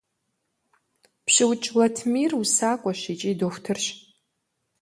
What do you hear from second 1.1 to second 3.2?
ПщыукӀ Латмир усакӀуэщ